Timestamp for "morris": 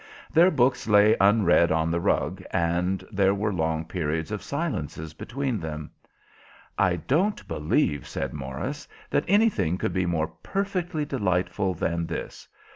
8.33-8.87